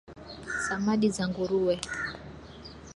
[0.67, 1.75] samadi za nguruwe